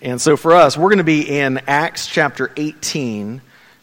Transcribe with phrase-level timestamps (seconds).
[0.00, 3.40] And so for us, we're going to be in Acts chapter 18.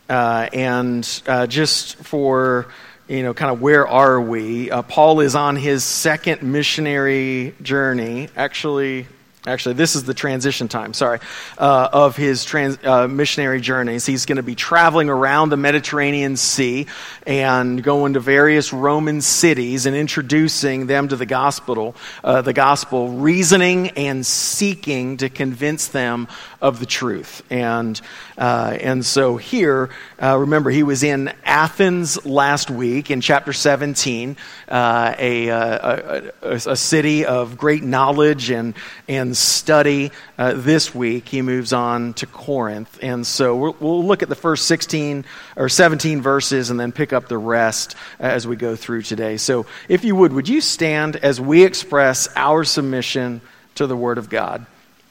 [0.08, 2.68] Uh, and uh, just for,
[3.10, 4.72] you know, kind of where are we?
[4.72, 8.30] Uh, Paul is on his second missionary journey.
[8.38, 9.08] Actually,
[9.48, 11.20] Actually, this is the transition time, sorry,
[11.60, 14.04] uh, of his trans, uh, missionary journeys.
[14.04, 16.88] He's going to be traveling around the Mediterranean Sea
[17.28, 23.10] and going to various Roman cities and introducing them to the gospel, uh, the gospel,
[23.10, 26.28] reasoning and seeking to convince them
[26.60, 27.44] of the truth.
[27.52, 28.02] And,
[28.40, 34.38] uh, and so here, uh, remember, he was in Athens last week in chapter 17,
[34.70, 38.74] uh, a, a, a, a city of great knowledge and,
[39.08, 43.00] and study uh, this week, he moves on to Corinth.
[43.02, 45.26] And so we'll, we'll, look at the first 16
[45.56, 49.38] or 17 verses and then pick up the rest as we go through today.
[49.38, 53.42] So if you would, would you stand as we express our submission
[53.76, 54.66] to the Word of God?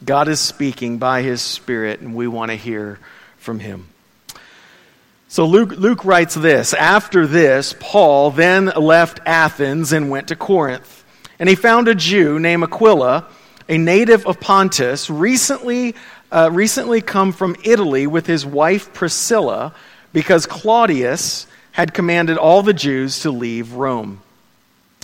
[0.04, 2.98] God is speaking by His Spirit, and we want to hear
[3.38, 3.88] from Him.
[5.28, 11.04] So Luke, Luke writes this After this, Paul then left Athens and went to Corinth.
[11.38, 13.26] And he found a Jew named Aquila
[13.68, 15.94] a native of Pontus, recently,
[16.30, 19.74] uh, recently come from Italy with his wife Priscilla
[20.12, 24.20] because Claudius had commanded all the Jews to leave Rome.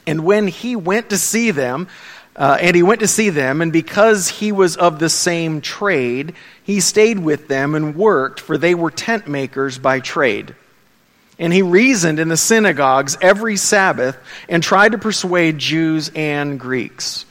[0.07, 1.89] And when he went to see them,
[2.37, 6.35] uh, and he went to see them, and because he was of the same trade,
[6.63, 10.55] he stayed with them and worked, for they were tent makers by trade.
[11.39, 14.17] And he reasoned in the synagogues every Sabbath
[14.49, 17.25] and tried to persuade Jews and Greeks.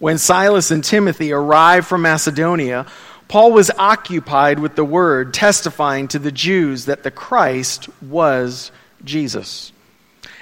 [0.00, 2.86] When Silas and Timothy arrived from Macedonia,
[3.28, 8.72] Paul was occupied with the word, testifying to the Jews that the Christ was
[9.04, 9.72] Jesus.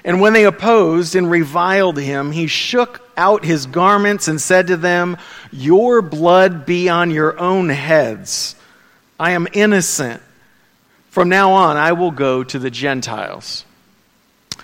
[0.05, 4.77] And when they opposed and reviled him, he shook out his garments and said to
[4.77, 5.17] them,
[5.51, 8.55] Your blood be on your own heads.
[9.19, 10.23] I am innocent.
[11.11, 13.65] From now on, I will go to the Gentiles.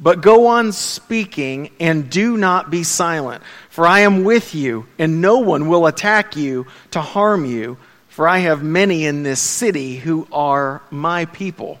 [0.00, 5.20] But go on speaking and do not be silent, for I am with you, and
[5.20, 7.76] no one will attack you to harm you,
[8.08, 11.80] for I have many in this city who are my people.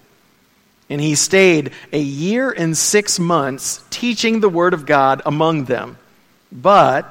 [0.88, 5.98] And he stayed a year and six months teaching the word of God among them.
[6.52, 7.10] But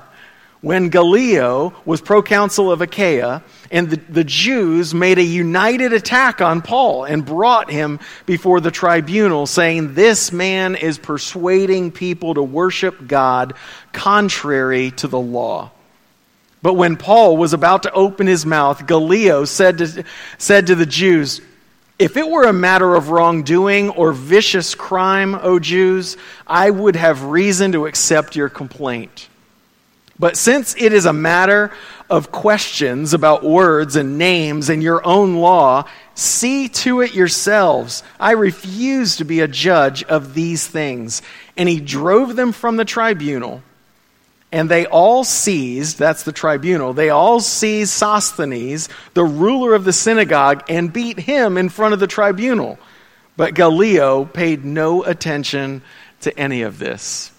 [0.62, 6.62] when Gallio was proconsul of Achaia, and the, the Jews made a united attack on
[6.62, 13.08] Paul and brought him before the tribunal, saying, This man is persuading people to worship
[13.08, 13.54] God
[13.92, 15.72] contrary to the law.
[16.62, 20.04] But when Paul was about to open his mouth, Gallio said to,
[20.38, 21.42] said to the Jews,
[21.98, 27.24] If it were a matter of wrongdoing or vicious crime, O Jews, I would have
[27.24, 29.30] reason to accept your complaint.
[30.20, 31.72] But since it is a matter
[32.10, 38.04] of questions about words and names and your own law, see to it yourselves.
[38.20, 41.22] I refuse to be a judge of these things.
[41.58, 43.64] And he drove them from the tribunal.
[44.52, 49.92] And they all seized, that's the tribunal, they all seized Sosthenes, the ruler of the
[49.92, 52.78] synagogue, and beat him in front of the tribunal.
[53.36, 55.82] But Gallio paid no attention
[56.22, 57.33] to any of this.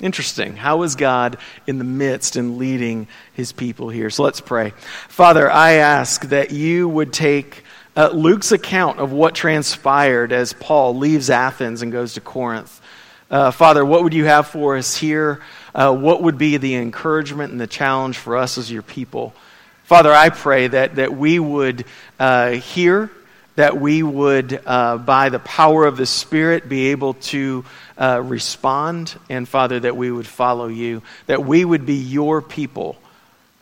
[0.00, 0.54] Interesting.
[0.54, 4.10] How is God in the midst and leading his people here?
[4.10, 4.70] So let's pray.
[5.08, 7.64] Father, I ask that you would take
[7.96, 12.80] uh, Luke's account of what transpired as Paul leaves Athens and goes to Corinth.
[13.28, 15.40] Uh, Father, what would you have for us here?
[15.74, 19.34] Uh, what would be the encouragement and the challenge for us as your people?
[19.82, 21.84] Father, I pray that, that we would
[22.20, 23.10] uh, hear,
[23.58, 27.64] that we would, uh, by the power of the Spirit, be able to
[28.00, 32.96] uh, respond, and Father, that we would follow you, that we would be your people,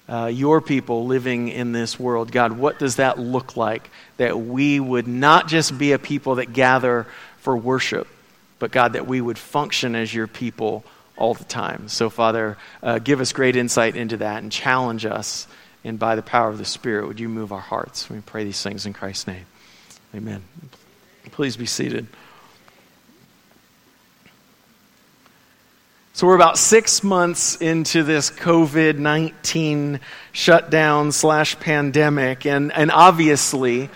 [0.07, 2.31] uh, your people living in this world.
[2.31, 3.89] God, what does that look like?
[4.19, 7.07] That we would not just be a people that gather
[7.39, 8.07] for worship,
[8.59, 10.85] but God, that we would function as your people
[11.17, 11.89] all the time.
[11.89, 15.47] So, Father, uh, give us great insight into that and challenge us.
[15.85, 18.11] And by the power of the Spirit, would you move our hearts?
[18.11, 19.47] We pray these things in Christ's name.
[20.17, 20.43] Amen.
[21.33, 22.07] Please be seated.
[26.15, 30.01] So, we're about six months into this COVID 19
[30.33, 33.91] shutdown slash pandemic, and, and obviously,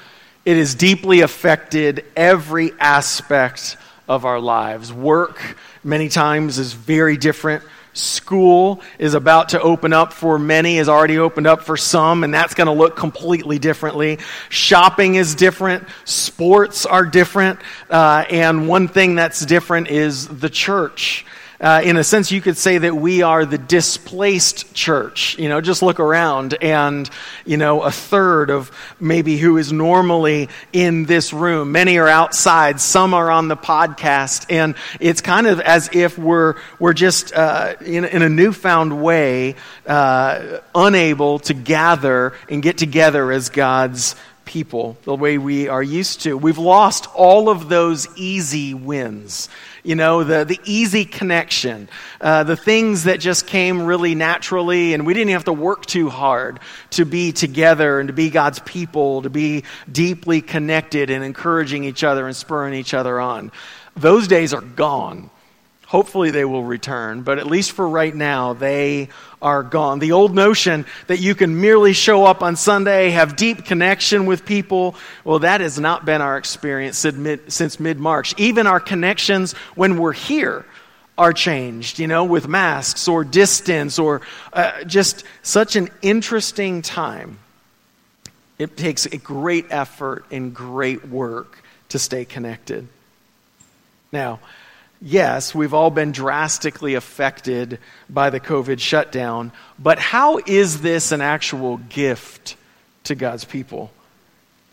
[0.44, 4.93] It has deeply affected every aspect of our lives.
[4.93, 7.64] Work, many times, is very different.
[8.00, 12.32] School is about to open up for many, has already opened up for some, and
[12.32, 14.19] that's going to look completely differently.
[14.49, 15.87] Shopping is different.
[16.05, 17.61] Sports are different.
[17.88, 21.25] Uh, and one thing that's different is the church.
[21.60, 25.38] Uh, in a sense, you could say that we are the displaced church.
[25.38, 27.08] You know, just look around and,
[27.44, 31.72] you know, a third of maybe who is normally in this room.
[31.72, 36.54] Many are outside, some are on the podcast, and it's kind of as if we're,
[36.78, 39.54] we're just, uh, in, in, a newfound way,
[39.86, 44.16] uh, unable to gather and get together as God's
[44.46, 46.38] people the way we are used to.
[46.38, 49.50] We've lost all of those easy wins
[49.82, 51.88] you know, the, the easy connection,
[52.21, 56.09] uh, the things that just came really naturally, and we didn't have to work too
[56.09, 56.61] hard
[56.91, 62.05] to be together and to be God's people, to be deeply connected and encouraging each
[62.05, 63.53] other and spurring each other on.
[63.97, 65.31] Those days are gone.
[65.90, 69.08] Hopefully, they will return, but at least for right now, they
[69.42, 69.98] are gone.
[69.98, 74.46] The old notion that you can merely show up on Sunday, have deep connection with
[74.46, 74.94] people,
[75.25, 78.38] well, that has not been our experience since mid March.
[78.38, 80.64] Even our connections when we're here
[81.19, 84.20] are changed, you know, with masks or distance or
[84.52, 87.40] uh, just such an interesting time.
[88.60, 92.86] It takes a great effort and great work to stay connected.
[94.12, 94.38] Now,
[95.00, 101.20] yes, we've all been drastically affected by the COVID shutdown, but how is this an
[101.20, 102.56] actual gift
[103.05, 103.91] to God's people?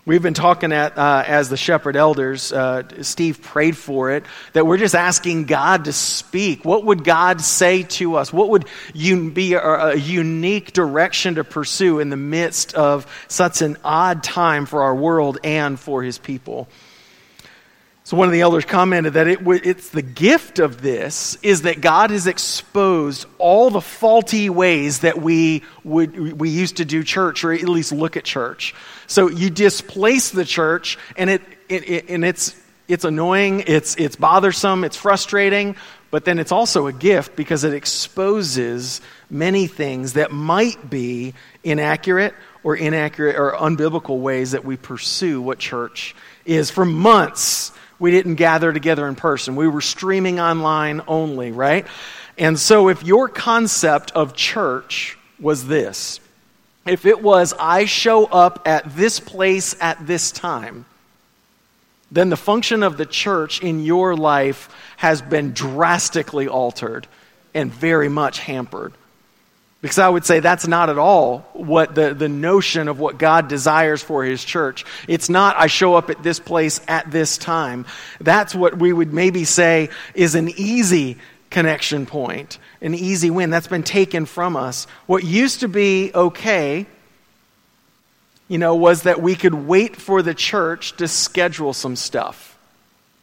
[0.07, 4.65] We've been talking at, uh, as the shepherd elders, uh, Steve prayed for it, that
[4.65, 6.63] we're just asking God to speak.
[6.63, 8.31] What would God say to us?
[8.31, 13.61] What would un- be a, a unique direction to pursue in the midst of such
[13.61, 16.69] an odd time for our world and for his people?
[18.07, 21.81] So one of the elders commented that it it's the gift of this is that
[21.81, 27.43] God has exposed all the faulty ways that we would we used to do church
[27.43, 28.73] or at least look at church.
[29.07, 32.55] So you displace the church and it, it, it and it's
[32.87, 35.75] it's annoying, it's it's bothersome, it's frustrating,
[36.09, 42.33] but then it's also a gift because it exposes many things that might be inaccurate
[42.63, 46.15] or inaccurate or unbiblical ways that we pursue what church
[46.45, 49.55] is for months we didn't gather together in person.
[49.55, 51.85] We were streaming online only, right?
[52.37, 56.19] And so, if your concept of church was this,
[56.85, 60.85] if it was, I show up at this place at this time,
[62.11, 67.07] then the function of the church in your life has been drastically altered
[67.53, 68.93] and very much hampered.
[69.81, 73.47] Because I would say that's not at all what the, the notion of what God
[73.47, 74.85] desires for His church.
[75.07, 77.85] It's not, I show up at this place at this time.
[78.19, 81.17] That's what we would maybe say is an easy
[81.49, 83.51] connection point, an easy win.
[83.51, 84.87] That's been taken from us.
[85.05, 86.87] What used to be okay,
[88.47, 92.57] you know, was that we could wait for the church to schedule some stuff,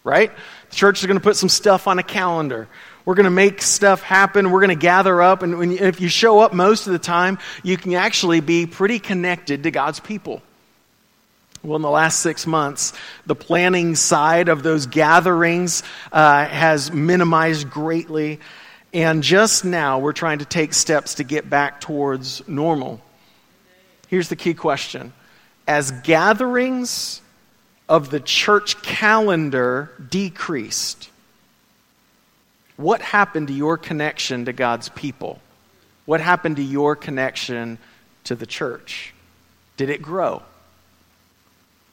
[0.05, 0.31] right?
[0.71, 2.69] The church is going to put some stuff on a calendar.
[3.05, 4.51] We're going to make stuff happen.
[4.51, 5.43] We're going to gather up.
[5.43, 8.99] And when, if you show up most of the time, you can actually be pretty
[8.99, 10.43] connected to God's people.
[11.63, 12.93] Well, in the last six months,
[13.25, 18.41] the planning side of those gatherings uh, has minimized greatly.
[18.93, 23.01] And just now, we're trying to take steps to get back towards normal.
[24.09, 25.13] Here's the key question
[25.67, 27.21] As gatherings
[27.89, 31.11] of the church calendar decreased,
[32.77, 35.41] what happened to your connection to God's people?
[36.07, 37.79] What happened to your connection
[38.25, 39.15] to the church?
[39.77, 40.43] Did it grow?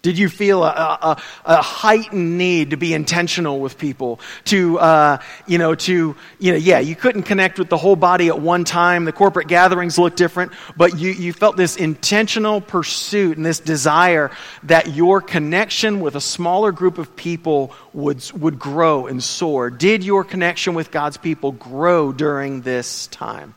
[0.02, 4.20] Did you feel a, a, a, heightened need to be intentional with people?
[4.46, 8.28] To, uh, you know, to, you know, yeah, you couldn't connect with the whole body
[8.28, 9.06] at one time.
[9.06, 14.32] The corporate gatherings looked different, but you, you felt this intentional pursuit and this desire
[14.64, 19.70] that your connection with a smaller group of people would, would grow and soar.
[19.70, 23.54] Did your connection with God's people grow during this time?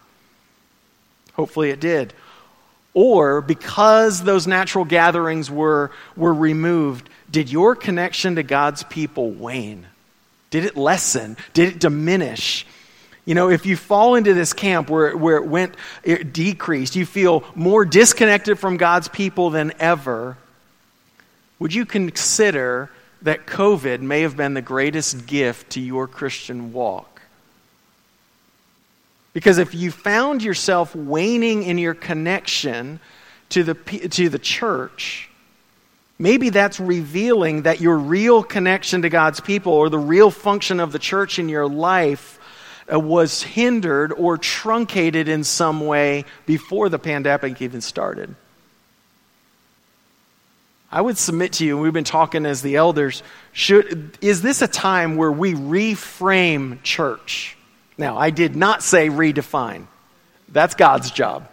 [1.32, 2.12] Hopefully it did.
[2.94, 9.86] Or because those natural gatherings were, were removed, did your connection to God's people wane?
[10.50, 11.36] Did it lessen?
[11.52, 12.64] Did it diminish?
[13.24, 15.74] You know, if you fall into this camp where, where it went,
[16.04, 20.36] it decreased, you feel more disconnected from God's people than ever,
[21.58, 22.90] would you consider
[23.22, 27.13] that COVID may have been the greatest gift to your Christian walk?
[29.34, 33.00] Because if you found yourself waning in your connection
[33.50, 35.28] to the, to the church,
[36.18, 40.92] Maybe that's revealing that your real connection to God's people or the real function of
[40.92, 42.38] the church in your life
[42.92, 48.34] uh, was hindered or truncated in some way before the pandemic even started.
[50.92, 54.62] I would submit to you, and we've been talking as the elders, should, is this
[54.62, 57.56] a time where we reframe church?
[57.96, 59.86] Now, I did not say redefine.
[60.48, 61.48] That's God's job.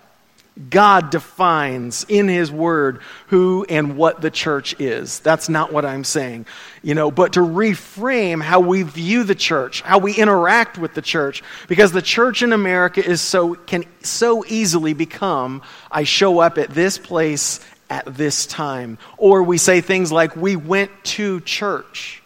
[0.70, 5.20] God defines in His Word who and what the church is.
[5.20, 6.46] That's not what I'm saying.
[6.84, 11.02] You know, but to reframe how we view the church, how we interact with the
[11.02, 16.58] church, because the church in America is so, can so easily become I show up
[16.58, 18.98] at this place at this time.
[19.18, 22.21] Or we say things like, we went to church.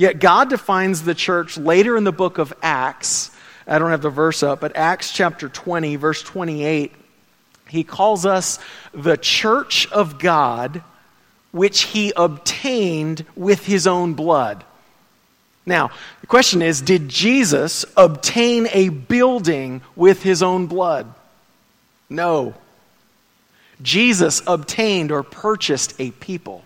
[0.00, 3.30] Yet God defines the church later in the book of Acts.
[3.66, 6.94] I don't have the verse up, but Acts chapter 20, verse 28,
[7.68, 8.58] he calls us
[8.94, 10.82] the church of God,
[11.52, 14.64] which he obtained with his own blood.
[15.66, 15.90] Now,
[16.22, 21.12] the question is Did Jesus obtain a building with his own blood?
[22.08, 22.54] No.
[23.82, 26.64] Jesus obtained or purchased a people.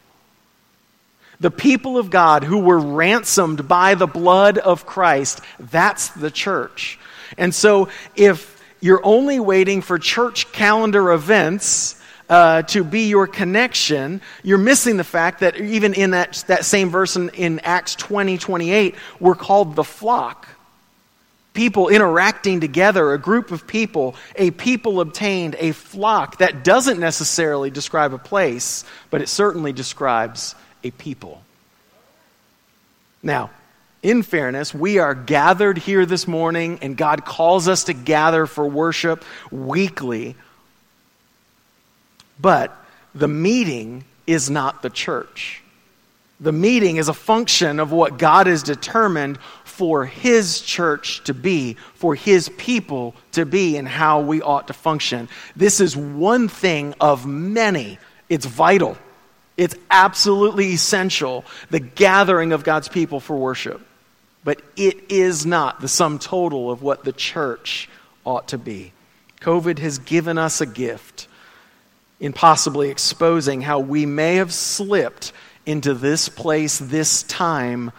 [1.45, 6.99] The people of God who were ransomed by the blood of Christ, that's the church.
[7.37, 14.23] And so if you're only waiting for church calendar events, uh, to be your connection,
[14.43, 18.39] you're missing the fact that even in that, that same verse in, in Acts 20
[18.39, 20.49] 28, we're called the flock
[21.53, 26.39] people interacting together, a group of people, a people obtained, a flock.
[26.39, 31.43] That doesn't necessarily describe a place, but it certainly describes a people.
[33.23, 33.51] Now,
[34.03, 38.69] in fairness, we are gathered here this morning, and God calls us to gather for
[38.69, 40.37] worship weekly.
[42.39, 42.77] But
[43.15, 45.63] the meeting is not the church.
[46.39, 51.75] The meeting is a function of what God has determined for His church to be,
[51.95, 55.31] for His people to be, and how we ought to function.
[55.57, 57.99] This is one thing of many.
[58.29, 58.99] It's vital,
[59.57, 63.81] it's absolutely essential, the gathering of God's people for worship.
[64.43, 67.89] But it is not the sum total of what the church
[68.25, 68.93] ought to be.
[69.41, 71.29] COVID has given us a gift
[72.21, 75.33] in possibly exposing how we may have slipped
[75.67, 77.91] into this place, this time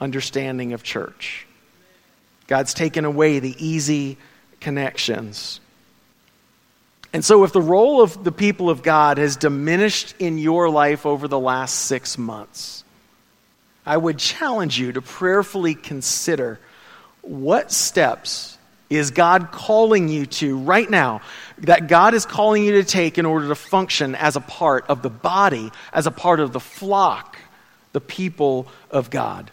[0.00, 1.46] understanding of church.
[2.46, 4.16] God's taken away the easy
[4.60, 5.60] connections.
[7.12, 11.06] And so, if the role of the people of God has diminished in your life
[11.06, 12.84] over the last six months,
[13.84, 16.60] I would challenge you to prayerfully consider
[17.22, 18.56] what steps
[18.88, 21.22] is God calling you to right now,
[21.58, 25.02] that God is calling you to take in order to function as a part of
[25.02, 27.38] the body, as a part of the flock,
[27.92, 29.50] the people of God.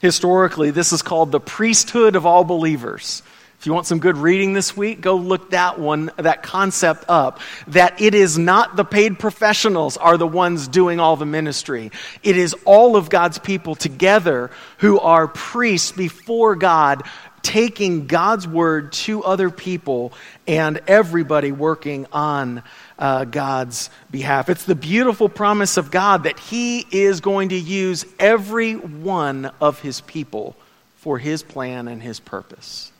[0.00, 3.22] Historically, this is called the priesthood of all believers.
[3.64, 7.40] If you want some good reading this week, go look that one, that concept up.
[7.68, 11.90] That it is not the paid professionals are the ones doing all the ministry.
[12.22, 17.04] It is all of God's people together who are priests before God,
[17.40, 20.12] taking God's word to other people
[20.46, 22.62] and everybody working on
[22.98, 24.50] uh, God's behalf.
[24.50, 29.80] It's the beautiful promise of God that He is going to use every one of
[29.80, 30.54] His people
[30.96, 32.90] for His plan and His purpose.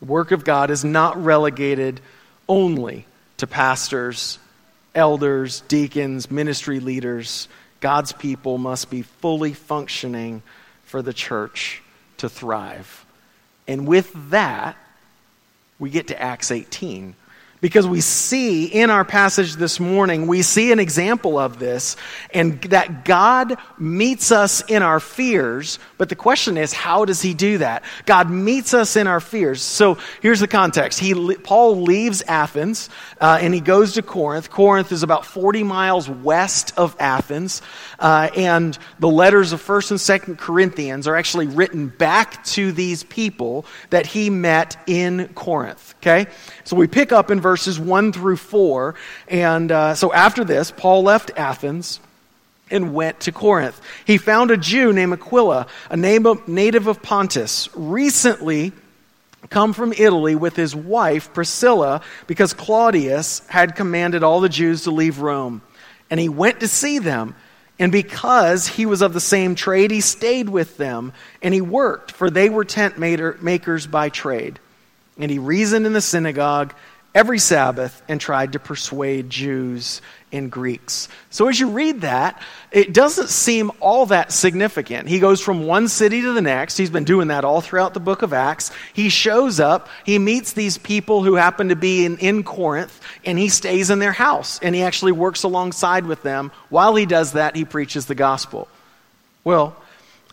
[0.00, 2.00] The work of God is not relegated
[2.48, 4.38] only to pastors,
[4.94, 7.48] elders, deacons, ministry leaders.
[7.80, 10.42] God's people must be fully functioning
[10.84, 11.82] for the church
[12.18, 13.04] to thrive.
[13.68, 14.76] And with that,
[15.78, 17.14] we get to Acts 18.
[17.60, 21.96] Because we see in our passage this morning, we see an example of this,
[22.32, 25.78] and that God meets us in our fears.
[25.98, 27.84] But the question is, how does He do that?
[28.06, 29.62] God meets us in our fears.
[29.62, 30.98] So here's the context.
[30.98, 32.88] He, Paul leaves Athens
[33.20, 34.50] uh, and he goes to Corinth.
[34.50, 37.62] Corinth is about 40 miles west of Athens,
[37.98, 43.04] uh, and the letters of 1st and 2nd Corinthians are actually written back to these
[43.04, 45.94] people that he met in Corinth.
[46.00, 46.26] Okay?
[46.64, 48.94] So we pick up in verses 1 through 4.
[49.26, 51.98] And uh, so after this, Paul left Athens
[52.70, 53.80] and went to Corinth.
[54.04, 58.70] He found a Jew named Aquila, a native of Pontus, recently
[59.48, 64.92] come from Italy with his wife Priscilla because Claudius had commanded all the Jews to
[64.92, 65.60] leave Rome.
[66.08, 67.34] And he went to see them.
[67.80, 72.12] And because he was of the same trade, he stayed with them and he worked,
[72.12, 74.60] for they were tent makers by trade.
[75.18, 76.74] And he reasoned in the synagogue
[77.14, 80.00] every Sabbath and tried to persuade Jews
[80.32, 81.08] and Greeks.
[81.30, 82.40] So as you read that,
[82.70, 85.08] it doesn't seem all that significant.
[85.08, 86.76] He goes from one city to the next.
[86.76, 88.70] He's been doing that all throughout the book of Acts.
[88.92, 93.38] He shows up, he meets these people who happen to be in, in Corinth, and
[93.38, 94.60] he stays in their house.
[94.62, 96.52] And he actually works alongside with them.
[96.68, 98.68] While he does that, he preaches the gospel.
[99.42, 99.76] Well,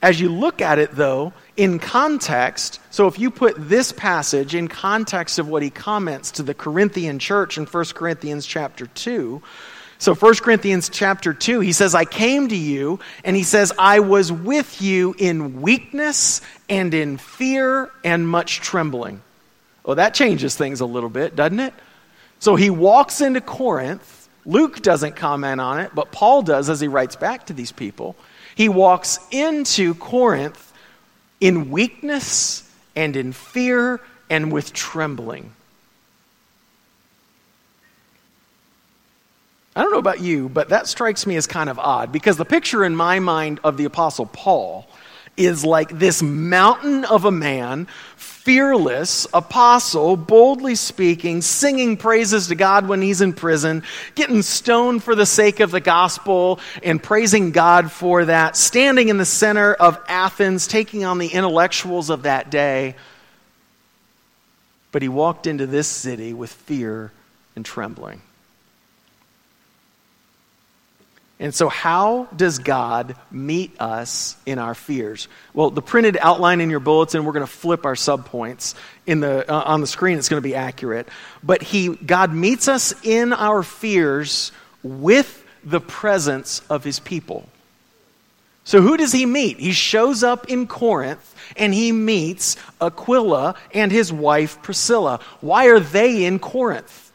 [0.02, 4.68] as you look at it, though, in context, so if you put this passage in
[4.68, 9.42] context of what he comments to the Corinthian church in 1 Corinthians chapter 2,
[10.00, 14.02] so 1 Corinthians chapter 2, he says, I came to you, and he says, I
[14.02, 19.22] was with you in weakness and in fear and much trembling.
[19.84, 21.74] Well, that changes things a little bit, doesn't it?
[22.40, 24.30] So he walks into Corinth.
[24.46, 28.16] Luke doesn't comment on it, but Paul does as he writes back to these people.
[28.58, 30.74] He walks into Corinth
[31.40, 35.52] in weakness and in fear and with trembling.
[39.76, 42.46] I don't know about you, but that strikes me as kind of odd because the
[42.46, 44.90] picture in my mind of the Apostle Paul
[45.38, 47.88] is like this mountain of a man,
[48.48, 53.84] fearless, apostle, boldly speaking, singing praises to God when he's in prison,
[54.16, 59.18] getting stoned for the sake of the gospel, and praising God for that, standing in
[59.18, 62.96] the center of Athens, taking on the intellectuals of that day.
[64.94, 67.12] But he walked into this city with fear
[67.58, 68.22] and trembling.
[71.40, 75.28] And so, how does God meet us in our fears?
[75.54, 78.74] Well, the printed outline in your bulletin, we're going to flip our subpoints
[79.06, 80.18] in the uh, on the screen.
[80.18, 81.08] It's going to be accurate,
[81.44, 84.52] but he God meets us in our fears
[84.82, 87.48] with the presence of His people.
[88.68, 89.62] So, who does he meet?
[89.62, 95.22] He shows up in Corinth and he meets Aquila and his wife Priscilla.
[95.40, 97.07] Why are they in Corinth?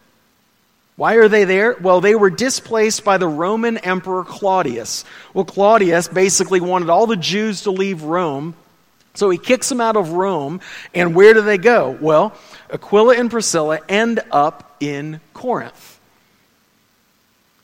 [1.02, 1.76] Why are they there?
[1.80, 5.04] Well, they were displaced by the Roman Emperor Claudius.
[5.35, 8.55] Well, Claudius basically wanted all the Jews to leave Rome,
[9.14, 10.61] so he kicks them out of Rome.
[10.94, 11.98] And where do they go?
[12.00, 12.37] Well,
[12.72, 15.98] Aquila and Priscilla end up in Corinth.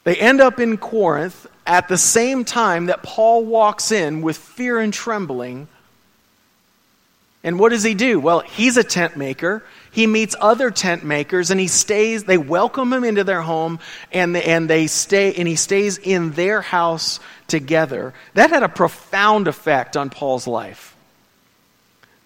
[0.02, 4.80] They end up in Corinth at the same time that Paul walks in with fear
[4.80, 5.68] and trembling.
[7.44, 8.18] And what does he do?
[8.18, 12.92] Well, he's a tent maker he meets other tent makers and he stays, they welcome
[12.92, 13.78] him into their home
[14.12, 18.14] and, and they stay, and he stays in their house together.
[18.34, 20.94] That had a profound effect on Paul's life.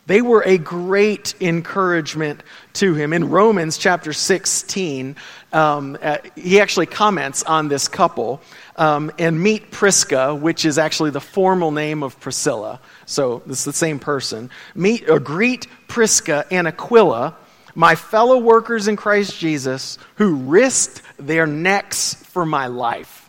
[0.07, 2.43] They were a great encouragement
[2.75, 3.13] to him.
[3.13, 5.15] In Romans chapter 16,
[5.53, 8.43] um, uh, he actually comments on this couple
[8.77, 12.81] um, and meet Prisca, which is actually the formal name of Priscilla.
[13.07, 14.51] So is the same person.
[14.75, 17.37] Meet or greet Prisca and Aquila
[17.75, 23.23] my fellow workers in Christ Jesus who risked their necks for my life.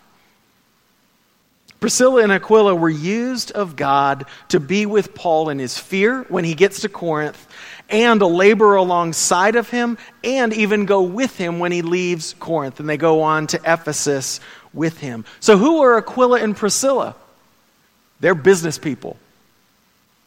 [1.79, 6.45] Priscilla and Aquila were used of God to be with Paul in his fear when
[6.45, 7.45] he gets to Corinth
[7.89, 12.79] and to labor alongside of him and even go with him when he leaves Corinth
[12.79, 14.39] and they go on to Ephesus
[14.73, 15.25] with him.
[15.41, 17.15] So, who are Aquila and Priscilla?
[18.21, 19.17] They're business people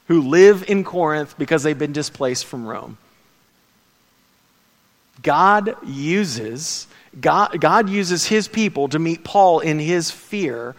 [0.08, 2.98] who live in Corinth because they've been displaced from Rome.
[5.22, 6.86] God uses
[7.20, 10.74] God, God uses his people to meet Paul in his fear,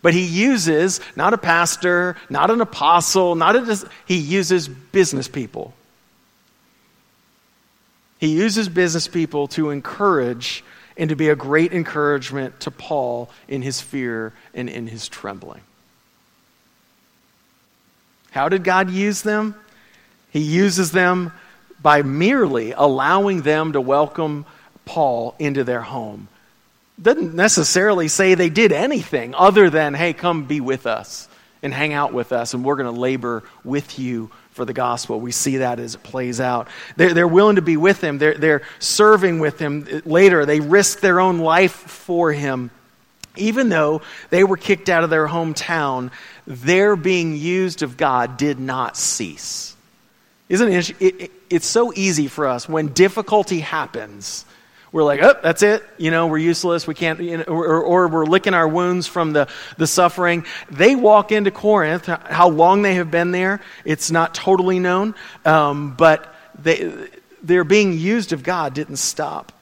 [0.00, 5.74] but he uses not a pastor, not an apostle, not a he uses business people.
[8.18, 10.64] He uses business people to encourage
[10.96, 15.60] and to be a great encouragement to Paul in his fear and in his trembling.
[18.30, 19.54] How did God use them?
[20.30, 21.32] He uses them
[21.82, 24.46] by merely allowing them to welcome
[24.84, 26.28] Paul into their home.
[27.00, 31.28] Doesn't necessarily say they did anything other than, hey, come be with us
[31.62, 35.20] and hang out with us, and we're going to labor with you for the gospel.
[35.20, 36.68] We see that as it plays out.
[36.96, 40.02] They're, they're willing to be with him, they're, they're serving with him.
[40.04, 42.70] Later, they risk their own life for him.
[43.36, 46.10] Even though they were kicked out of their hometown,
[46.46, 49.74] their being used of God did not cease.
[50.52, 54.44] Isn't it, it, it it's so easy for us when difficulty happens.
[54.92, 55.82] We're like, oh, that's it.
[55.96, 56.86] You know, we're useless.
[56.86, 60.44] We can't, you know, or, or, we're licking our wounds from the, the suffering.
[60.70, 62.04] They walk into Corinth.
[62.04, 65.14] How long they have been there, it's not totally known.
[65.46, 66.92] Um, but they,
[67.42, 69.52] their being used of God didn't stop.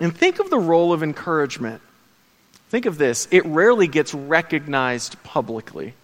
[0.00, 1.82] And think of the role of encouragement.
[2.68, 5.94] Think of this it rarely gets recognized publicly.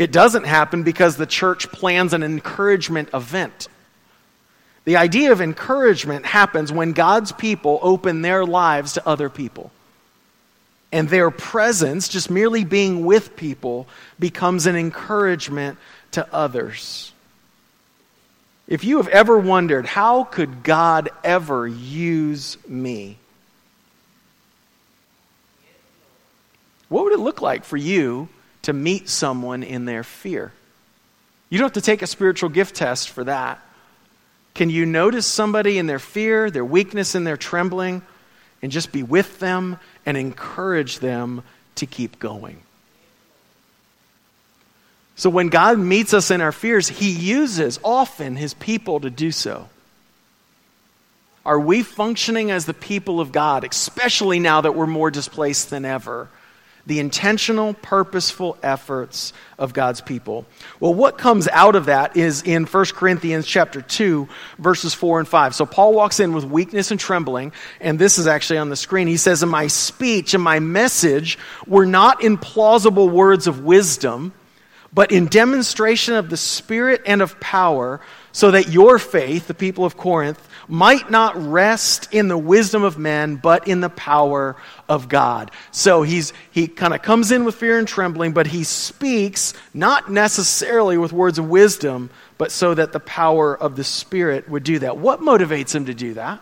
[0.00, 3.68] It doesn't happen because the church plans an encouragement event.
[4.86, 9.70] The idea of encouragement happens when God's people open their lives to other people.
[10.90, 13.86] And their presence, just merely being with people,
[14.18, 15.76] becomes an encouragement
[16.12, 17.12] to others.
[18.66, 23.18] If you have ever wondered, how could God ever use me?
[26.88, 28.30] What would it look like for you
[28.62, 30.52] to meet someone in their fear?
[31.48, 33.60] You don't have to take a spiritual gift test for that.
[34.54, 38.02] Can you notice somebody in their fear, their weakness, and their trembling,
[38.62, 41.42] and just be with them and encourage them
[41.76, 42.62] to keep going?
[45.16, 49.32] So when God meets us in our fears, He uses often His people to do
[49.32, 49.68] so.
[51.44, 55.84] Are we functioning as the people of God, especially now that we're more displaced than
[55.84, 56.28] ever?
[56.86, 60.46] The intentional, purposeful efforts of God's people.
[60.80, 65.28] Well, what comes out of that is in 1 Corinthians chapter 2, verses 4 and
[65.28, 65.54] 5.
[65.54, 69.06] So Paul walks in with weakness and trembling, and this is actually on the screen.
[69.06, 74.32] He says, "In my speech and my message were not in plausible words of wisdom,
[74.92, 78.00] but in demonstration of the Spirit and of power,
[78.32, 82.96] so that your faith, the people of Corinth, might not rest in the wisdom of
[82.96, 84.56] men, but in the power
[84.88, 85.50] of God.
[85.70, 90.10] So he's, he kind of comes in with fear and trembling, but he speaks not
[90.10, 94.78] necessarily with words of wisdom, but so that the power of the Spirit would do
[94.78, 94.96] that.
[94.96, 96.40] What motivates him to do that?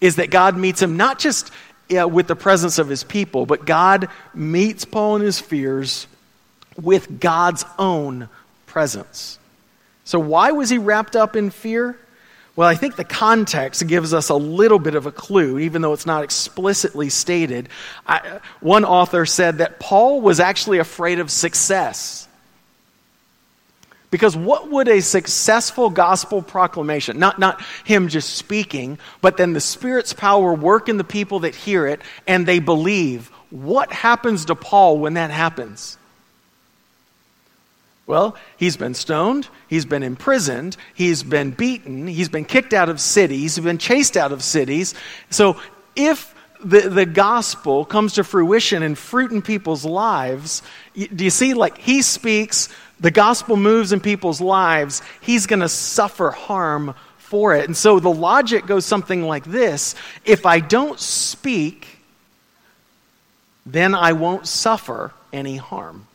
[0.00, 1.52] Is that God meets him not just
[1.96, 6.06] uh, with the presence of his people, but God meets Paul in his fears
[6.80, 8.28] with God's own
[8.66, 9.38] presence.
[10.04, 11.98] So, why was he wrapped up in fear?
[12.54, 15.94] Well, I think the context gives us a little bit of a clue, even though
[15.94, 17.70] it's not explicitly stated.
[18.06, 22.28] I, one author said that Paul was actually afraid of success.
[24.10, 29.60] Because what would a successful gospel proclamation, not, not him just speaking, but then the
[29.60, 34.54] Spirit's power work in the people that hear it and they believe, what happens to
[34.54, 35.96] Paul when that happens?
[38.06, 43.00] Well, he's been stoned, he's been imprisoned, he's been beaten, he's been kicked out of
[43.00, 44.94] cities, he's been chased out of cities.
[45.30, 45.56] So
[45.94, 46.34] if
[46.64, 50.62] the, the gospel comes to fruition and fruit in people's lives,
[50.94, 55.68] do you see, like, he speaks, the gospel moves in people's lives, he's going to
[55.68, 57.64] suffer harm for it.
[57.64, 61.86] And so the logic goes something like this if I don't speak,
[63.64, 66.06] then I won't suffer any harm.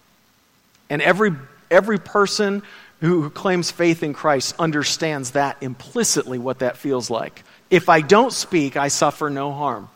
[0.89, 1.31] And every
[1.69, 2.63] Every person
[3.01, 7.43] who claims faith in Christ understands that implicitly what that feels like.
[7.69, 9.89] If I don't speak, I suffer no harm.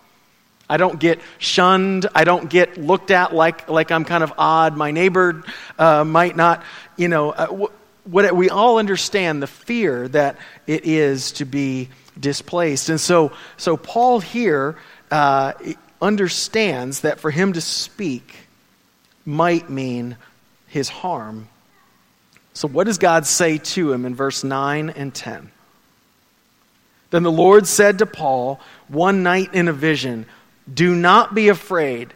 [0.70, 2.08] I don't get shunned.
[2.16, 4.78] I don't get looked at like, like I'm kind of odd.
[4.78, 5.44] My neighbor
[5.78, 6.64] uh, might not,
[6.96, 7.68] you know, uh,
[8.06, 12.90] what, we all understand the fear that it is to be displaced.
[12.90, 14.78] And so, so Paul here
[15.10, 15.54] uh,
[16.02, 18.36] understands that for him to speak
[19.26, 20.18] might mean
[20.68, 21.48] his harm
[22.54, 25.52] so, what does God say to him in verse 9 and 10?
[27.12, 30.26] Then the Lord said to Paul one night in a vision,
[30.72, 32.14] Do not be afraid,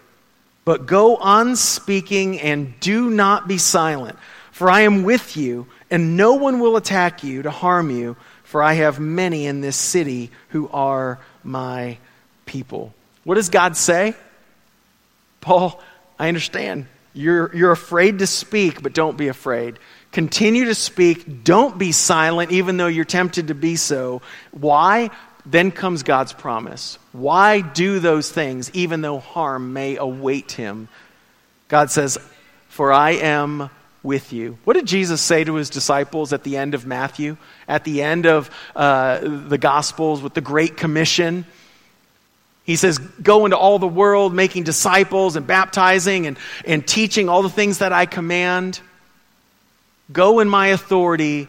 [0.63, 4.17] but go on speaking and do not be silent,
[4.51, 8.63] for I am with you, and no one will attack you to harm you, for
[8.63, 11.97] I have many in this city who are my
[12.45, 12.93] people.
[13.23, 14.15] What does God say?
[15.41, 15.81] Paul,
[16.17, 16.87] I understand.
[17.13, 19.77] You're, you're afraid to speak, but don't be afraid.
[20.15, 21.43] Continue to speak.
[21.43, 24.21] Don't be silent, even though you're tempted to be so.
[24.51, 25.09] Why?
[25.45, 26.97] Then comes God's promise.
[27.11, 30.87] Why do those things, even though harm may await him?
[31.67, 32.17] God says,
[32.69, 33.69] For I am
[34.03, 34.57] with you.
[34.63, 37.35] What did Jesus say to his disciples at the end of Matthew?
[37.67, 41.45] At the end of uh, the Gospels with the Great Commission?
[42.63, 47.41] He says, Go into all the world, making disciples and baptizing and, and teaching all
[47.41, 48.79] the things that I command.
[50.11, 51.47] Go in my authority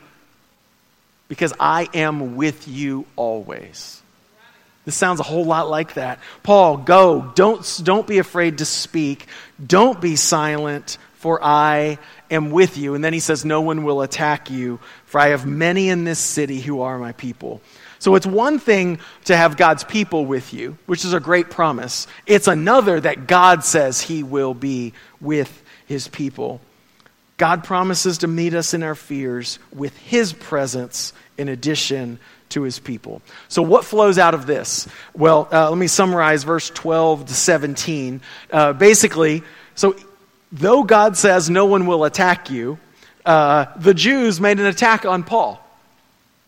[1.28, 4.02] because I am with you always.
[4.84, 6.20] This sounds a whole lot like that.
[6.44, 7.32] Paul, go.
[7.34, 9.26] Don't, don't be afraid to speak.
[9.64, 11.98] Don't be silent, for I
[12.30, 12.94] am with you.
[12.94, 16.20] And then he says, No one will attack you, for I have many in this
[16.20, 17.60] city who are my people.
[17.98, 22.06] So it's one thing to have God's people with you, which is a great promise.
[22.24, 26.60] It's another that God says he will be with his people.
[27.36, 32.18] God promises to meet us in our fears with His presence in addition
[32.50, 33.20] to His people.
[33.48, 34.88] So, what flows out of this?
[35.14, 38.20] Well, uh, let me summarize verse 12 to 17.
[38.50, 39.42] Uh, basically,
[39.74, 39.96] so
[40.52, 42.78] though God says no one will attack you,
[43.24, 45.62] uh, the Jews made an attack on Paul.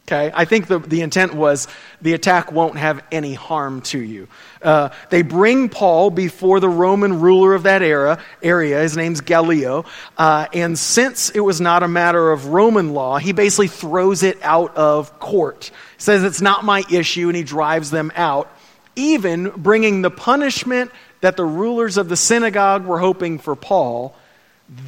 [0.09, 1.69] Okay, I think the, the intent was
[2.01, 4.27] the attack won't have any harm to you.
[4.63, 8.81] Uh, they bring Paul before the Roman ruler of that era area.
[8.81, 9.85] His name's Gallio,
[10.17, 14.39] uh, and since it was not a matter of Roman law, he basically throws it
[14.43, 15.71] out of court.
[15.99, 18.51] Says it's not my issue, and he drives them out,
[18.97, 20.91] even bringing the punishment
[21.21, 24.17] that the rulers of the synagogue were hoping for Paul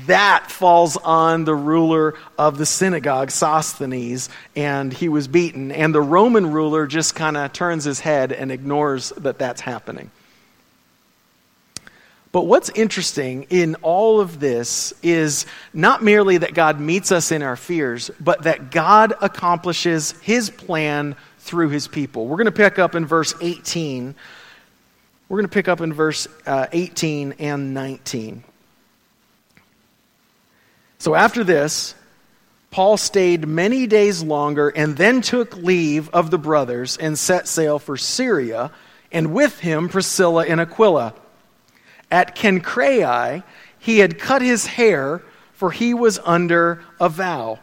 [0.07, 5.73] that falls on the ruler of the synagogue, Sosthenes, and he was beaten.
[5.73, 10.11] And the Roman ruler just kind of turns his head and ignores that that's happening.
[12.33, 17.43] But what's interesting in all of this is not merely that God meets us in
[17.43, 22.27] our fears, but that God accomplishes his plan through his people.
[22.27, 24.14] We're going to pick up in verse 18.
[25.29, 28.45] We're going to pick up in verse uh, 18 and 19.
[31.00, 31.94] So after this,
[32.70, 37.78] Paul stayed many days longer and then took leave of the brothers and set sail
[37.78, 38.70] for Syria,
[39.10, 41.14] and with him Priscilla and Aquila.
[42.10, 43.42] At Cenchreae,
[43.78, 45.22] he had cut his hair,
[45.54, 47.60] for he was under a vow.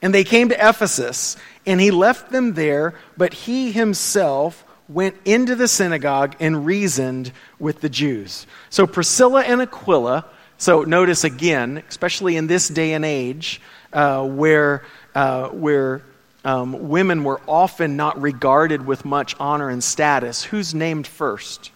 [0.00, 5.54] And they came to Ephesus, and he left them there, but he himself went into
[5.54, 8.46] the synagogue and reasoned with the Jews.
[8.70, 10.24] So Priscilla and Aquila
[10.60, 13.62] so notice again, especially in this day and age,
[13.94, 16.02] uh, where, uh, where
[16.44, 21.70] um, women were often not regarded with much honor and status, who's named first?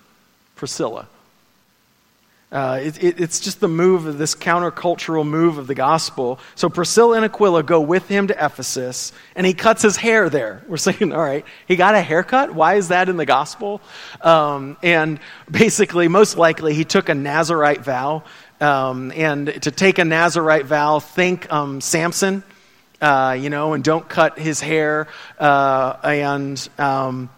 [0.55, 1.09] Priscilla.
[2.55, 6.39] Uh, it, it, it's just the move of this countercultural move of the gospel.
[6.55, 10.63] So Priscilla and Aquila go with him to Ephesus, and he cuts his hair there.
[10.69, 12.55] We're saying, all right, he got a haircut?
[12.55, 13.81] Why is that in the gospel?
[14.21, 15.19] Um, and
[15.51, 18.23] basically, most likely, he took a Nazarite vow.
[18.65, 22.43] Um, and to take a Nazarite vow, think um, Samson,
[22.99, 25.07] uh, you know, and don't cut his hair,
[25.39, 27.29] uh, and um,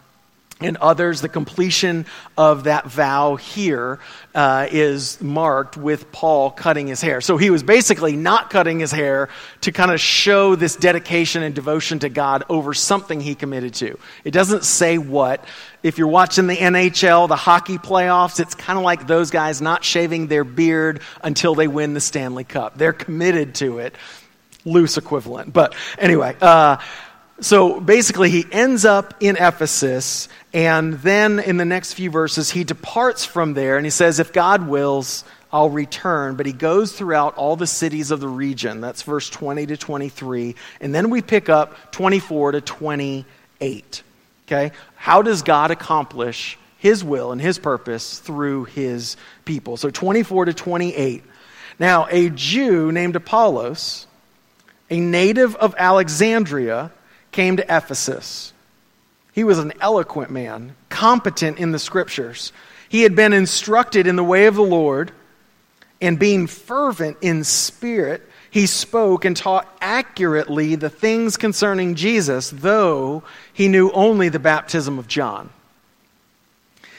[0.59, 2.07] and others, the completion
[2.39, 3.99] of that vow here
[4.35, 7.21] uh, is marked with Paul cutting his hair.
[7.21, 9.29] So he was basically not cutting his hair
[9.63, 13.99] to kind of show this dedication and devotion to God over something he committed to.
[14.25, 15.45] It doesn't say what.
[15.83, 19.85] If you're watching the NHL, the hockey playoffs, it's kind of like those guys not
[19.85, 22.79] shaving their beard until they win the Stanley Cup.
[22.79, 23.95] They're committed to it.
[24.65, 25.53] Loose equivalent.
[25.53, 26.79] But anyway, uh,
[27.41, 32.65] so basically, he ends up in Ephesus, and then in the next few verses, he
[32.65, 35.23] departs from there and he says, If God wills,
[35.53, 36.37] I'll return.
[36.37, 38.81] But he goes throughout all the cities of the region.
[38.81, 40.55] That's verse 20 to 23.
[40.81, 44.03] And then we pick up 24 to 28.
[44.47, 44.73] Okay?
[44.95, 49.77] How does God accomplish his will and his purpose through his people?
[49.77, 51.23] So 24 to 28.
[51.79, 54.07] Now, a Jew named Apollos,
[54.89, 56.91] a native of Alexandria,
[57.37, 58.55] came to Ephesus.
[59.33, 62.51] He was an eloquent man, competent in the scriptures.
[62.89, 65.13] He had been instructed in the way of the Lord,
[66.01, 73.23] and being fervent in spirit, he spoke and taught accurately the things concerning Jesus, though
[73.53, 75.51] he knew only the baptism of John.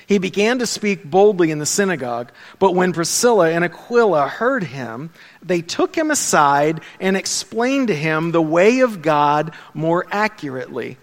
[0.07, 5.09] He began to speak boldly in the synagogue, but when Priscilla and Aquila heard him,
[5.43, 10.97] they took him aside and explained to him the way of God more accurately.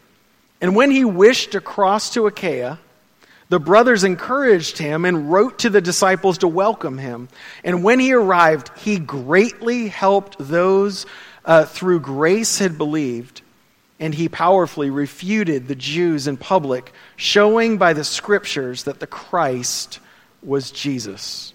[0.62, 2.79] And when he wished to cross to Achaia,
[3.51, 7.29] the brothers encouraged him and wrote to the disciples to welcome him.
[7.62, 11.05] And when he arrived, he greatly helped those
[11.45, 13.43] uh, through grace had believed
[14.01, 20.01] and he powerfully refuted the Jews in public, showing by the scriptures that the Christ
[20.43, 21.53] was Jesus.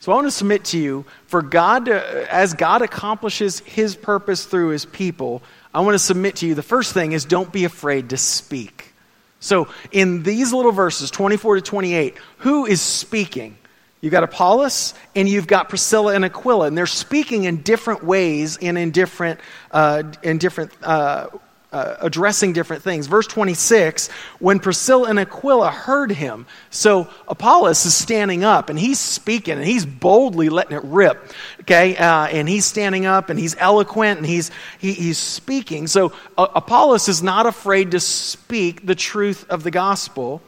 [0.00, 4.44] So I want to submit to you for God to, as God accomplishes his purpose
[4.44, 7.64] through his people, I want to submit to you the first thing is don't be
[7.64, 8.92] afraid to speak.
[9.40, 13.56] So in these little verses 24 to 28, who is speaking?
[14.04, 18.58] You've got Apollos and you've got Priscilla and Aquila, and they're speaking in different ways
[18.58, 19.40] and in different,
[19.70, 21.28] uh, in different uh,
[21.72, 23.06] uh, addressing different things.
[23.06, 24.08] Verse 26
[24.40, 29.64] when Priscilla and Aquila heard him, so Apollos is standing up and he's speaking and
[29.64, 31.96] he's boldly letting it rip, okay?
[31.96, 35.86] Uh, and he's standing up and he's eloquent and he's, he, he's speaking.
[35.86, 40.42] So uh, Apollos is not afraid to speak the truth of the gospel,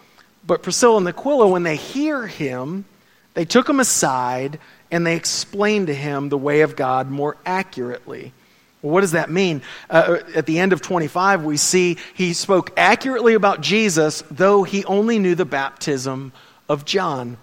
[0.46, 2.84] but Priscilla and Aquila, when they hear him,
[3.36, 4.58] they took him aside
[4.90, 8.32] and they explained to him the way of God more accurately.
[8.80, 9.60] Well, what does that mean?
[9.90, 14.86] Uh, at the end of 25, we see he spoke accurately about Jesus, though he
[14.86, 16.32] only knew the baptism
[16.66, 17.36] of John.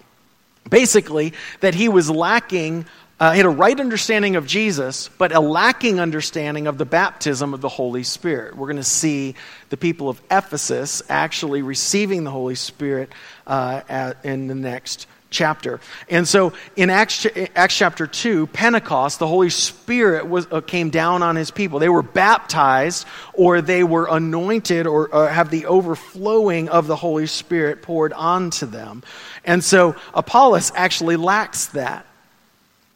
[0.68, 2.86] Basically, that he was lacking
[3.20, 6.84] uh, uh, he had a right understanding of Jesus, but a lacking understanding of the
[6.84, 8.56] baptism of the Holy Spirit.
[8.56, 9.36] We're going to see
[9.70, 13.10] the people of Ephesus actually receiving the Holy Spirit
[13.46, 15.80] uh, at, in the next chapter.
[16.08, 21.22] And so in Acts, Acts chapter 2, Pentecost, the Holy Spirit was, uh, came down
[21.22, 21.78] on his people.
[21.78, 27.26] They were baptized or they were anointed or, or have the overflowing of the Holy
[27.26, 29.02] Spirit poured onto them.
[29.44, 32.06] And so Apollos actually lacks that.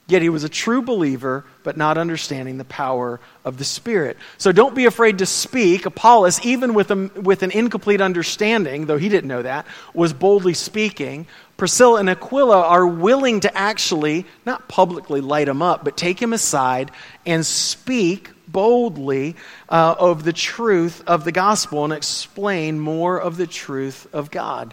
[0.09, 4.16] Yet he was a true believer, but not understanding the power of the Spirit.
[4.38, 5.85] So don't be afraid to speak.
[5.85, 10.55] Apollos, even with, a, with an incomplete understanding, though he didn't know that, was boldly
[10.55, 11.27] speaking.
[11.59, 16.33] Priscilla and Aquila are willing to actually, not publicly light him up, but take him
[16.33, 16.92] aside
[17.27, 19.35] and speak boldly
[19.68, 24.73] uh, of the truth of the gospel and explain more of the truth of God.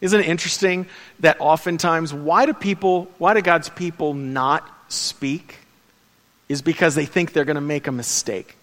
[0.00, 0.86] Isn't it interesting
[1.20, 5.58] that oftentimes, why do people, why do God's people not speak?
[6.48, 8.56] Is because they think they're going to make a mistake.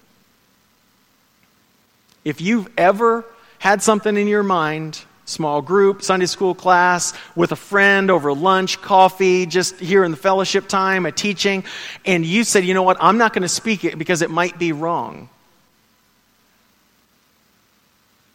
[2.25, 3.23] If you've ever
[3.59, 8.81] had something in your mind, small group, Sunday school class, with a friend over lunch,
[8.81, 11.63] coffee, just here in the fellowship time, a teaching,
[12.05, 14.57] and you said, you know what, I'm not going to speak it because it might
[14.57, 15.29] be wrong.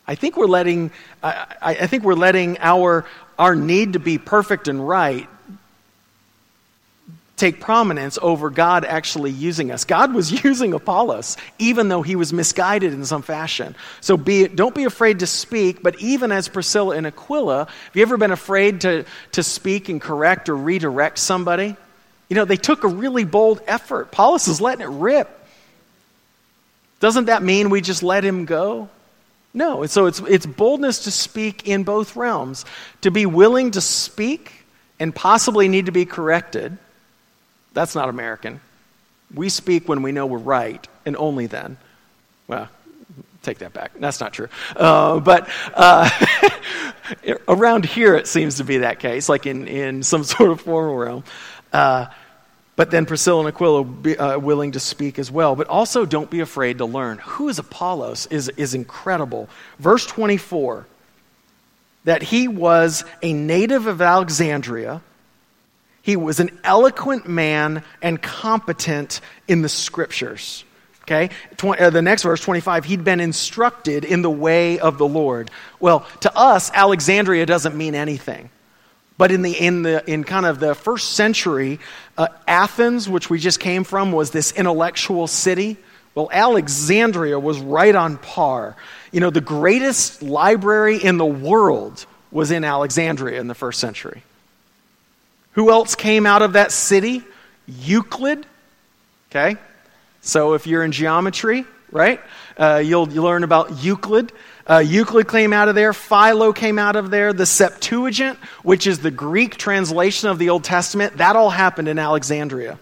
[0.07, 0.91] I think we're letting,
[1.23, 3.07] I, I, think we're letting our,
[3.39, 5.29] our need to be perfect and right
[7.43, 9.85] take prominence over God actually using us.
[9.85, 13.75] God was using Apollos, even though he was misguided in some fashion.
[14.01, 18.03] So be, don't be afraid to speak, but even as Priscilla and Aquila, have you
[18.03, 21.77] ever been afraid to, to speak and correct or redirect somebody?
[22.29, 24.03] You know, they took a really bold effort.
[24.13, 25.29] Apollos is letting it rip.
[27.01, 28.89] Doesn't that mean we just let him go?
[29.53, 29.85] No.
[29.87, 32.65] So it's, it's boldness to speak in both realms,
[33.01, 34.65] to be willing to speak
[35.01, 36.79] and possibly need to be corrected.
[37.75, 38.61] That's not American.
[39.35, 41.79] We speak when we know we're right, and only then.
[42.47, 42.69] Well,
[43.43, 43.93] take that back.
[43.99, 44.49] That's not true.
[44.77, 46.09] Uh, but uh,
[47.49, 50.97] around here, it seems to be that case, like in, in some sort of formal
[50.97, 51.25] realm.
[51.73, 52.07] Uh,
[52.75, 55.55] but then Priscilla and Aquila be uh, willing to speak as well.
[55.57, 57.19] But also don't be afraid to learn.
[57.19, 59.49] Who is Apollos is, is incredible.
[59.79, 60.87] Verse 24
[62.05, 65.01] that he was a native of Alexandria.
[66.03, 70.65] He was an eloquent man and competent in the scriptures.
[71.03, 71.31] Okay?
[71.63, 75.51] Uh, the next verse, 25, he'd been instructed in the way of the Lord.
[75.81, 78.51] Well, to us, Alexandria doesn't mean anything.
[79.19, 81.79] But in, the, in, the, in kind of the first century,
[82.17, 85.77] uh, Athens, which we just came from, was this intellectual city.
[86.15, 88.77] Well, Alexandria was right on par.
[89.13, 94.23] You know, the greatest library in the world was in Alexandria in the first century.
[95.53, 97.23] Who else came out of that city?
[97.67, 98.47] Euclid.
[99.31, 99.57] Okay?
[100.21, 102.21] So if you're in geometry, right,
[102.57, 104.33] uh, you'll, you'll learn about Euclid.
[104.67, 105.93] Uh, Euclid came out of there.
[105.93, 107.33] Philo came out of there.
[107.33, 111.99] The Septuagint, which is the Greek translation of the Old Testament, that all happened in
[111.99, 112.79] Alexandria.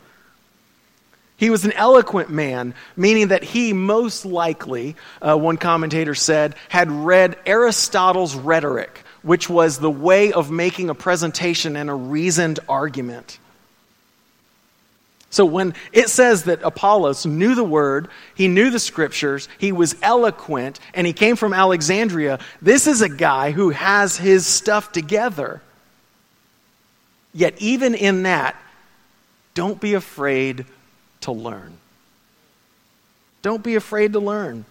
[1.39, 6.91] He was an eloquent man, meaning that he most likely, uh, one commentator said, had
[6.93, 13.39] read Aristotle's rhetoric, which was the way of making a presentation and a reasoned argument.
[15.31, 19.95] So when it says that Apollos knew the word, he knew the scriptures, he was
[20.03, 25.63] eloquent, and he came from Alexandria, this is a guy who has his stuff together.
[27.33, 28.57] Yet, even in that,
[29.55, 30.67] don't be afraid
[31.21, 31.77] to learn.
[33.43, 34.65] Don't be afraid to learn.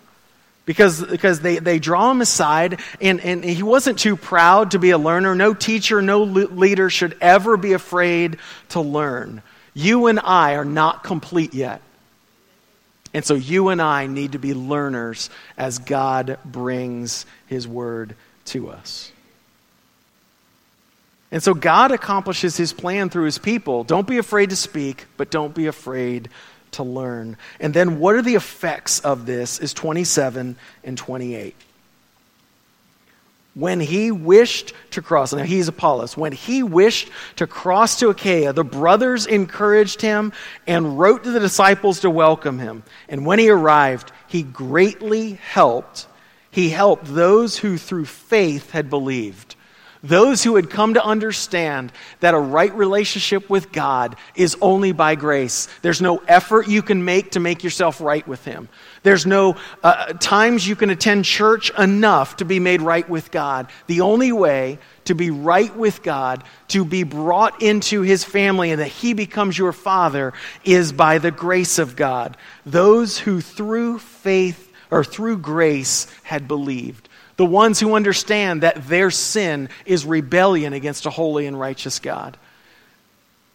[0.70, 4.92] Because, because they, they draw him aside, and, and he wasn't too proud to be
[4.92, 5.34] a learner.
[5.34, 8.38] No teacher, no leader should ever be afraid
[8.70, 9.42] to learn.
[9.74, 11.82] You and I are not complete yet.
[13.16, 18.70] And so you and I need to be learners as God brings his word to
[18.70, 19.12] us.
[21.32, 23.84] And so God accomplishes his plan through his people.
[23.84, 26.30] Don't be afraid to speak, but don't be afraid
[26.72, 27.38] to learn.
[27.60, 31.56] And then what are the effects of this is 27 and 28
[33.60, 38.54] when he wished to cross, now he's Apollos, when he wished to cross to Achaia,
[38.54, 40.32] the brothers encouraged him
[40.66, 42.84] and wrote to the disciples to welcome him.
[43.10, 46.08] And when he arrived, he greatly helped.
[46.52, 49.56] He helped those who through faith had believed.
[50.02, 51.92] Those who had come to understand
[52.22, 55.68] that a right relationship with God is only by grace.
[55.82, 58.70] There's no effort you can make to make yourself right with Him.
[59.04, 63.68] There's no uh, times you can attend church enough to be made right with God.
[63.88, 68.80] The only way to be right with God, to be brought into His family, and
[68.80, 70.32] that He becomes your Father
[70.64, 72.38] is by the grace of God.
[72.66, 77.09] Those who through faith or through grace had believed
[77.40, 82.36] the ones who understand that their sin is rebellion against a holy and righteous God,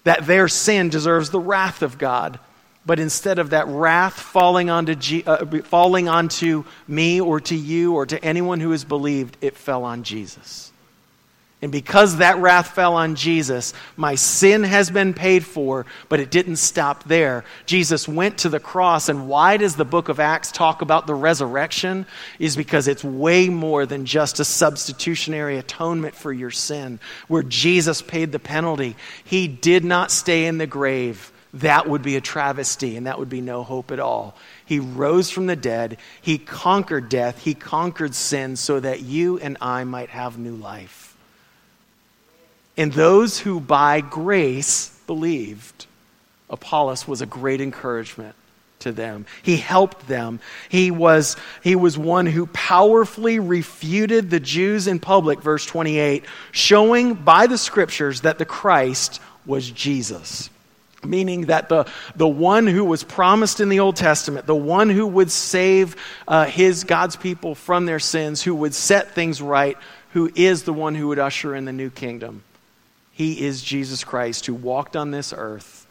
[0.05, 2.41] that their sin deserves the wrath of God.
[2.87, 7.95] But instead of that wrath falling onto, G, uh, falling onto me or to you
[7.95, 10.73] or to anyone who has believed, it fell on Jesus.
[11.65, 16.31] And because that wrath fell on Jesus, my sin has been paid for, but it
[16.31, 17.43] didn't stop there.
[17.65, 21.15] Jesus went to the cross, and why does the book of Acts talk about the
[21.15, 22.05] resurrection?
[22.39, 28.03] Is because it's way more than just a substitutionary atonement for your sin, where Jesus
[28.03, 28.95] paid the penalty.
[29.25, 31.33] He did not stay in the grave.
[31.55, 34.37] That would be a travesty, and that would be no hope at all.
[34.67, 35.97] He rose from the dead.
[36.21, 37.43] He conquered death.
[37.43, 41.04] He conquered sin so that you and I might have new life.
[42.77, 45.87] And those who by grace believed,
[46.51, 48.35] Apollos was a great encouragement
[48.81, 49.27] to them.
[49.43, 50.41] He helped them.
[50.69, 57.15] He was, he was one who powerfully refuted the Jews in public, verse 28, showing
[57.15, 60.51] by the scriptures that the Christ was Jesus.
[61.05, 65.07] Meaning that the, the one who was promised in the Old Testament, the one who
[65.07, 65.97] would save
[66.27, 69.77] uh, his, God's people from their sins, who would set things right,
[70.13, 72.43] who is the one who would usher in the new kingdom
[73.15, 75.87] he is Jesus Christ who walked on this earth,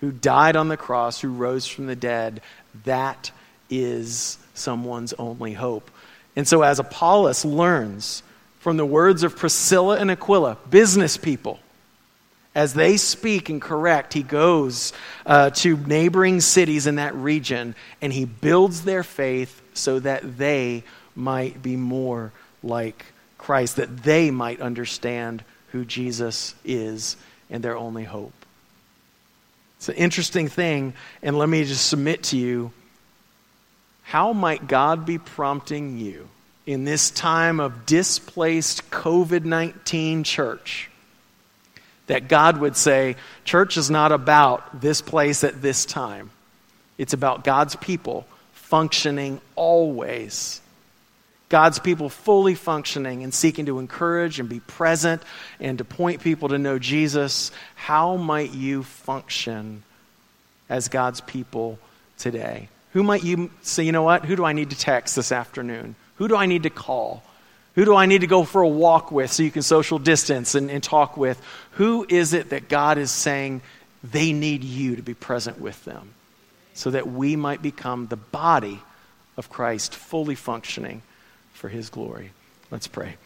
[0.00, 2.42] who died on the cross, who rose from the dead.
[2.84, 3.30] That
[3.70, 5.88] is someone's only hope.
[6.34, 8.24] And so, as Apollos learns
[8.58, 11.60] from the words of Priscilla and Aquila, business people,
[12.56, 14.92] as they speak and correct, he goes
[15.24, 20.82] uh, to neighboring cities in that region and he builds their faith so that they
[21.14, 22.32] might be more
[22.64, 23.04] like
[23.38, 25.44] Christ, that they might understand
[25.76, 27.18] who Jesus is
[27.50, 28.32] and their only hope.
[29.76, 32.72] It's an interesting thing, and let me just submit to you
[34.02, 36.28] how might God be prompting you
[36.64, 40.90] in this time of displaced COVID 19 church?
[42.06, 46.30] That God would say, Church is not about this place at this time.
[46.96, 50.62] It's about God's people functioning always
[51.48, 55.22] God's people fully functioning and seeking to encourage and be present
[55.60, 59.84] and to point people to know Jesus, how might you function
[60.68, 61.78] as God's people
[62.18, 62.68] today?
[62.94, 64.24] Who might you say, you know what?
[64.24, 65.94] Who do I need to text this afternoon?
[66.16, 67.22] Who do I need to call?
[67.76, 70.54] Who do I need to go for a walk with so you can social distance
[70.54, 71.40] and, and talk with?
[71.72, 73.60] Who is it that God is saying
[74.02, 76.14] they need you to be present with them
[76.74, 78.80] so that we might become the body
[79.36, 81.02] of Christ fully functioning?
[81.56, 82.30] For his glory.
[82.70, 83.16] Let's pray.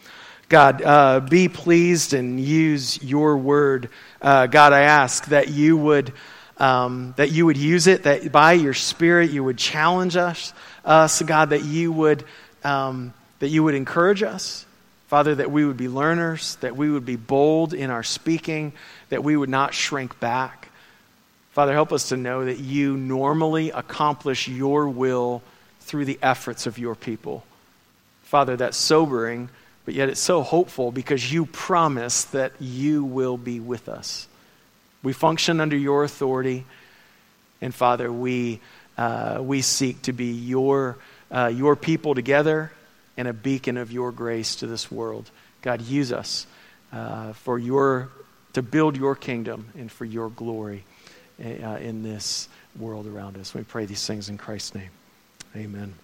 [0.49, 3.89] God, uh, be pleased and use your word.
[4.21, 6.13] Uh, God, I ask that you would.
[6.59, 10.53] Um, that you would use it, that by your Spirit you would challenge us,
[10.85, 12.23] us God, that you would,
[12.63, 14.67] um, that you would encourage us,
[15.09, 18.75] Father, that we would be learners, that we would be bold in our speaking,
[19.09, 20.69] that we would not shrink back.
[21.53, 25.43] Father, help us to know that you normally accomplish your will
[25.81, 27.43] through the efforts of your people.
[28.31, 29.51] Father, that's sobering,
[29.85, 34.29] but yet it's so hopeful because you promise that you will be with us.
[35.03, 36.65] We function under your authority,
[37.61, 38.61] and Father, we,
[38.97, 40.97] uh, we seek to be your,
[41.33, 42.71] uh, your people together
[43.17, 45.29] and a beacon of your grace to this world.
[45.63, 46.47] God, use us
[46.93, 48.11] uh, for your,
[48.53, 50.85] to build your kingdom and for your glory
[51.45, 53.55] uh, in this world around us.
[53.55, 54.91] We pray these things in Christ's name.
[55.57, 55.95] Amen.